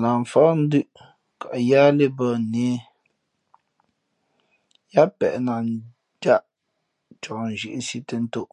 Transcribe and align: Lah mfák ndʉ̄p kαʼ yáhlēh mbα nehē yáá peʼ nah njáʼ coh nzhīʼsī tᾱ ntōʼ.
Lah 0.00 0.16
mfák 0.22 0.50
ndʉ̄p 0.64 0.92
kαʼ 1.40 1.56
yáhlēh 1.68 2.12
mbα 2.14 2.28
nehē 2.52 2.74
yáá 4.92 5.08
peʼ 5.18 5.34
nah 5.46 5.62
njáʼ 6.12 6.42
coh 7.22 7.42
nzhīʼsī 7.52 7.98
tᾱ 8.08 8.16
ntōʼ. 8.24 8.50